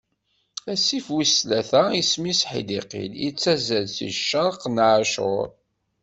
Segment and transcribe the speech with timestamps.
[0.73, 5.47] Asif wis tlata isem-is Ḥidiqil, ittazzal di ccerq n Acur.